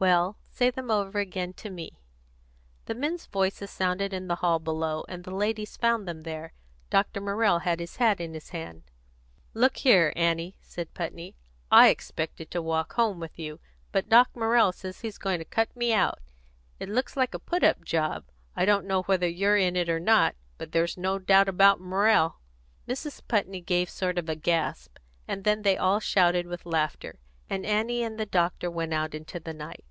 "Well, 0.00 0.38
say 0.48 0.70
them 0.70 0.92
over 0.92 1.18
again, 1.18 1.54
to 1.54 1.70
me." 1.70 1.98
The 2.86 2.94
men's 2.94 3.26
voices 3.26 3.70
sounded 3.72 4.12
in 4.12 4.28
the 4.28 4.36
hall 4.36 4.60
below, 4.60 5.04
and 5.08 5.24
the 5.24 5.34
ladies 5.34 5.76
found 5.76 6.06
them 6.06 6.20
there. 6.22 6.52
Dr. 6.88 7.20
Morrell 7.20 7.58
had 7.58 7.80
his 7.80 7.96
hat 7.96 8.20
in 8.20 8.32
his 8.32 8.50
hand. 8.50 8.84
"Look 9.54 9.78
here, 9.78 10.12
Annie," 10.14 10.56
said 10.60 10.94
Putney, 10.94 11.34
"I 11.72 11.88
expected 11.88 12.48
to 12.52 12.62
walk 12.62 12.92
home 12.92 13.18
with 13.18 13.40
you, 13.40 13.58
but 13.90 14.08
Doc 14.08 14.28
Morrell 14.36 14.70
says 14.70 15.00
he's 15.00 15.18
going 15.18 15.40
to 15.40 15.44
cut 15.44 15.74
me 15.74 15.92
out. 15.92 16.20
It 16.78 16.88
looks 16.88 17.16
like 17.16 17.34
a 17.34 17.40
put 17.40 17.64
up 17.64 17.84
job. 17.84 18.24
I 18.54 18.64
don't 18.64 18.86
know 18.86 19.02
whether 19.02 19.26
you're 19.26 19.56
in 19.56 19.74
it 19.74 19.88
or 19.88 19.98
not, 19.98 20.36
but 20.58 20.70
there's 20.70 20.96
no 20.96 21.18
doubt 21.18 21.48
about 21.48 21.80
Morrell." 21.80 22.38
Mrs. 22.86 23.20
Putney 23.26 23.60
gave 23.62 23.88
a 23.88 23.90
sort 23.90 24.16
of 24.16 24.42
gasp, 24.42 24.98
and 25.26 25.42
then 25.42 25.62
they 25.62 25.76
all 25.76 25.98
shouted 25.98 26.46
with 26.46 26.64
laughter, 26.66 27.18
and 27.50 27.66
Annie 27.66 28.04
and 28.04 28.16
the 28.20 28.26
doctor 28.26 28.70
went 28.70 28.94
out 28.94 29.12
into 29.12 29.40
the 29.40 29.54
night. 29.54 29.82